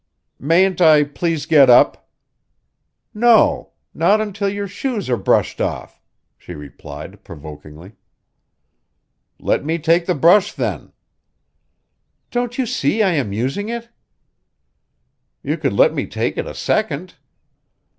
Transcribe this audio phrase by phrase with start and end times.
[0.39, 2.09] "Mayn't I please get up?"
[3.13, 3.73] "No.
[3.93, 6.01] Not until your shoes are brushed off,"
[6.39, 7.91] she replied provokingly.
[9.39, 10.91] "Let me take the brush then."
[12.31, 13.89] "Don't you see I am using it?"
[15.43, 17.13] "You could let me take it a second."